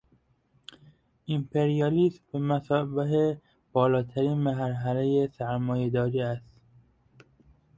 [1.33, 3.25] امپریالیسم بمثابهٔ
[3.73, 6.49] بالاترین مرحلهٔ سرمایه داری است.